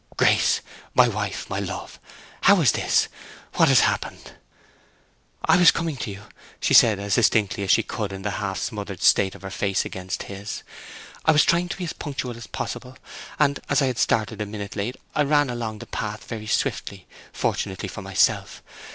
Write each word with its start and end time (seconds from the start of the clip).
"Grace, 0.17 0.61
my 0.95 1.07
wife, 1.07 1.47
my 1.47 1.59
love, 1.59 1.99
how 2.45 2.59
is 2.59 2.71
this—what 2.71 3.67
has 3.69 3.81
happened?" 3.81 4.31
"I 5.45 5.57
was 5.57 5.69
coming 5.69 5.95
on 5.97 6.01
to 6.05 6.09
you," 6.11 6.21
she 6.59 6.73
said 6.73 6.97
as 6.97 7.13
distinctly 7.13 7.63
as 7.63 7.69
she 7.69 7.83
could 7.83 8.11
in 8.11 8.23
the 8.23 8.31
half 8.41 8.57
smothered 8.57 9.03
state 9.03 9.35
of 9.35 9.43
her 9.43 9.51
face 9.51 9.85
against 9.85 10.23
his. 10.23 10.63
"I 11.23 11.31
was 11.31 11.45
trying 11.45 11.69
to 11.69 11.77
be 11.77 11.83
as 11.83 11.93
punctual 11.93 12.35
as 12.35 12.47
possible, 12.47 12.97
and 13.37 13.59
as 13.69 13.79
I 13.83 13.85
had 13.85 13.99
started 13.99 14.41
a 14.41 14.47
minute 14.47 14.75
late 14.75 14.97
I 15.13 15.21
ran 15.21 15.51
along 15.51 15.77
the 15.77 15.85
path 15.85 16.27
very 16.27 16.47
swiftly—fortunately 16.47 17.87
for 17.89 18.01
myself. 18.01 18.63